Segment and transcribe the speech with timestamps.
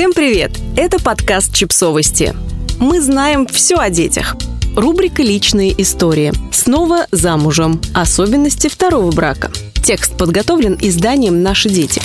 [0.00, 0.52] Всем привет!
[0.78, 2.34] Это подкаст «Чипсовости».
[2.78, 4.34] Мы знаем все о детях.
[4.74, 6.32] Рубрика «Личные истории».
[6.50, 7.82] Снова замужем.
[7.92, 9.50] Особенности второго брака.
[9.84, 12.00] Текст подготовлен изданием «Наши дети».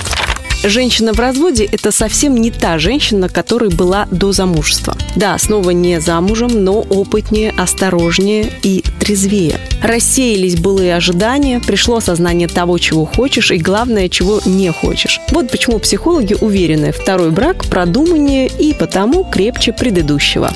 [0.67, 4.97] Женщина в разводе– это совсем не та женщина, которой была до замужества.
[5.15, 9.60] Да, снова не замужем, но опытнее, осторожнее и трезвее.
[9.83, 15.21] Рассеялись былые ожидания, пришло осознание того, чего хочешь и, главное, чего не хочешь.
[15.29, 20.52] Вот почему психологи уверены, второй брак продуманнее и потому крепче предыдущего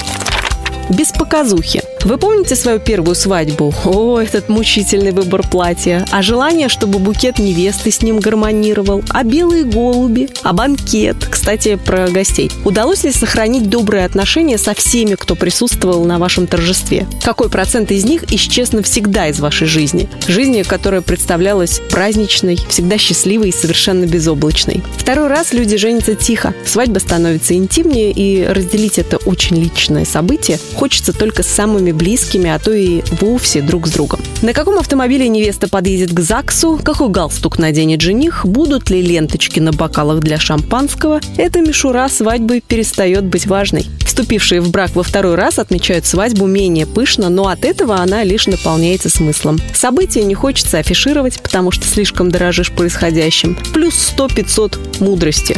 [0.89, 1.83] без показухи.
[2.03, 3.73] Вы помните свою первую свадьбу?
[3.85, 6.05] О, этот мучительный выбор платья.
[6.11, 9.03] А желание, чтобы букет невесты с ним гармонировал.
[9.09, 10.29] А белые голуби.
[10.43, 11.27] А банкет.
[11.29, 12.51] Кстати, про гостей.
[12.65, 17.05] Удалось ли сохранить добрые отношения со всеми, кто присутствовал на вашем торжестве?
[17.23, 20.09] Какой процент из них исчез навсегда из вашей жизни?
[20.27, 24.83] Жизни, которая представлялась праздничной, всегда счастливой и совершенно безоблачной.
[24.97, 26.53] Второй раз люди женятся тихо.
[26.65, 32.59] Свадьба становится интимнее, и разделить это очень личное событие хочется только с самыми близкими, а
[32.59, 34.19] то и вовсе друг с другом.
[34.41, 39.71] На каком автомобиле невеста подъедет к ЗАГСу, какой галстук наденет жених, будут ли ленточки на
[39.71, 43.85] бокалах для шампанского, эта мишура свадьбы перестает быть важной.
[44.05, 48.47] Вступившие в брак во второй раз отмечают свадьбу менее пышно, но от этого она лишь
[48.47, 49.59] наполняется смыслом.
[49.73, 53.57] События не хочется афишировать, потому что слишком дорожишь происходящим.
[53.73, 55.57] Плюс 100-500 мудрости.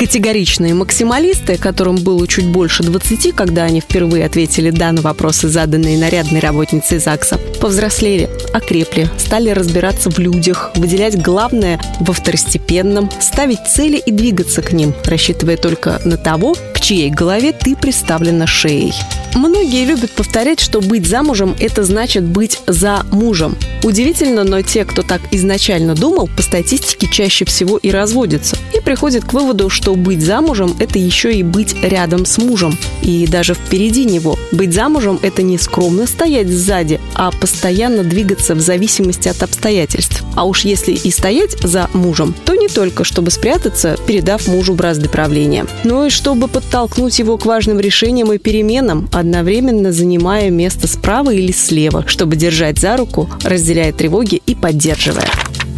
[0.00, 5.98] Категоричные максималисты, которым было чуть больше 20, когда они впервые ответили «да» на вопросы, заданные
[5.98, 13.98] нарядной работницей ЗАГСа, повзрослели, окрепли, стали разбираться в людях, выделять главное во второстепенном, ставить цели
[13.98, 16.56] и двигаться к ним, рассчитывая только на того,
[16.90, 18.92] чьей голове ты приставлена шеей.
[19.36, 23.56] Многие любят повторять, что быть замужем– это значит быть за мужем.
[23.84, 28.56] Удивительно, но те, кто так изначально думал, по статистике чаще всего и разводятся.
[28.76, 32.76] И приходят к выводу, что быть замужем– это еще и быть рядом с мужем.
[33.02, 34.36] И даже впереди него.
[34.50, 40.24] Быть замужем– это не скромно стоять сзади, а постоянно двигаться в зависимости от обстоятельств.
[40.36, 45.08] А уж если и стоять за мужем, то не только, чтобы спрятаться, передав мужу бразды
[45.08, 51.30] правления, но и чтобы подтолкнуть его к важным решениям и переменам, одновременно занимая место справа
[51.30, 55.28] или слева, чтобы держать за руку, разделяя тревоги и поддерживая.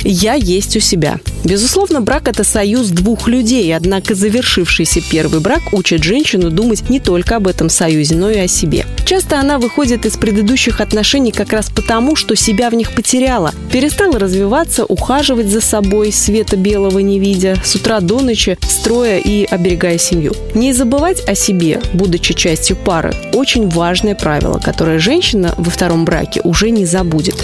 [0.03, 1.21] «Я есть у себя».
[1.45, 7.37] Безусловно, брак– это союз двух людей, однако завершившийся первый брак учит женщину думать не только
[7.37, 8.87] об этом союзе, но и о себе.
[9.05, 14.19] Часто она выходит из предыдущих отношений как раз потому, что себя в них потеряла, перестала
[14.19, 19.99] развиваться, ухаживать за собой, света белого не видя, с утра до ночи, строя и оберегая
[19.99, 20.35] семью.
[20.55, 26.41] Не забывать о себе, будучи частью пары– очень важное правило, которое женщина во втором браке
[26.45, 27.35] уже не забудет.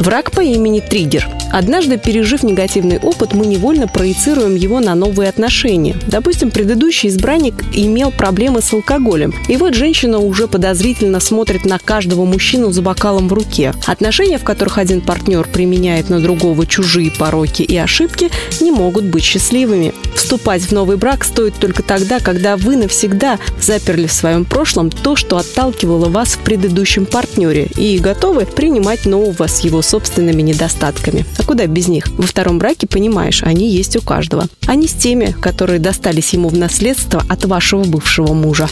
[0.00, 1.28] Враг по имени Триггер.
[1.52, 5.96] Однажды, пережив негативный опыт, мы невольно проецируем его на новые отношения.
[6.06, 9.32] Допустим, предыдущий избранник имел проблемы с алкоголем.
[9.48, 13.72] И вот женщина уже подозрительно смотрит на каждого мужчину за бокалом в руке.
[13.86, 18.30] Отношения, в которых один партнер применяет на другого чужие пороки и ошибки,
[18.60, 19.94] не могут быть счастливыми.
[20.14, 25.16] Вступать в новый брак стоит только тогда, когда вы навсегда заперли в своем прошлом то,
[25.16, 31.24] что отталкивало вас в предыдущем партнере, и готовы принимать нового с его собственными недостатками.
[31.38, 32.08] А куда без них?
[32.18, 34.46] Во втором браке, понимаешь, они есть у каждого.
[34.68, 38.68] Не с теми, которые достались ему в наследство от вашего бывшего мужа.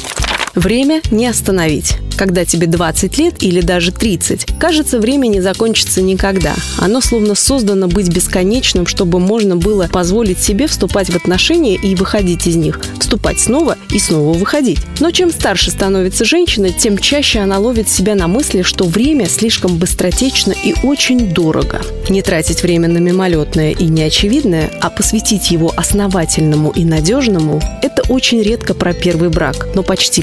[0.55, 1.97] Время не остановить.
[2.17, 6.55] Когда тебе 20 лет или даже 30, кажется, время не закончится никогда.
[6.79, 12.47] Оно словно создано быть бесконечным, чтобы можно было позволить себе вступать в отношения и выходить
[12.47, 14.79] из них, вступать снова и снова выходить.
[15.01, 19.77] Но чем старше становится женщина, тем чаще она ловит себя на мысли, что время слишком
[19.77, 21.81] быстротечно и очень дорого.
[22.09, 28.41] Не тратить время на мимолетное и неочевидное, а посвятить его основательному и надежному– это очень
[28.41, 30.23] редко про первый брак, но почти